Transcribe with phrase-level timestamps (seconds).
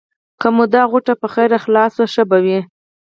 [0.41, 2.59] که مو دا غوټه په خیر خلاصه شوه؛ ښه به وي.